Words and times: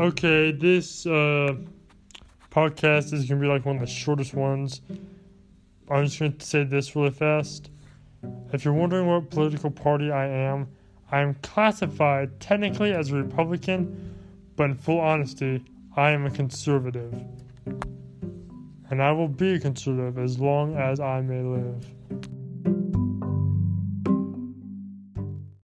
Okay, 0.00 0.50
this 0.50 1.04
uh, 1.04 1.54
podcast 2.50 3.12
is 3.12 3.26
gonna 3.26 3.38
be 3.38 3.46
like 3.46 3.66
one 3.66 3.76
of 3.76 3.82
the 3.82 3.86
shortest 3.86 4.32
ones. 4.32 4.80
I'm 5.90 6.06
just 6.06 6.18
gonna 6.18 6.32
say 6.38 6.64
this 6.64 6.96
really 6.96 7.10
fast. 7.10 7.70
If 8.50 8.64
you're 8.64 8.72
wondering 8.72 9.06
what 9.06 9.28
political 9.28 9.70
party 9.70 10.10
I 10.10 10.26
am, 10.26 10.68
I 11.12 11.20
am 11.20 11.34
classified 11.42 12.40
technically 12.40 12.94
as 12.94 13.10
a 13.10 13.16
Republican, 13.16 14.16
but 14.56 14.70
in 14.70 14.74
full 14.74 15.00
honesty, 15.00 15.62
I 15.94 16.12
am 16.12 16.24
a 16.24 16.30
conservative. 16.30 17.12
And 18.88 19.02
I 19.02 19.12
will 19.12 19.28
be 19.28 19.56
a 19.56 19.60
conservative 19.60 20.16
as 20.16 20.38
long 20.38 20.78
as 20.78 20.98
I 20.98 21.20
may 21.20 21.42
live. 21.42 22.39